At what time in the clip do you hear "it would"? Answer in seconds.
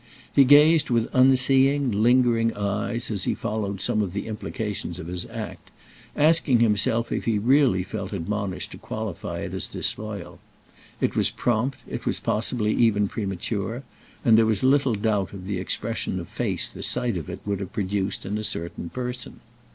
17.29-17.59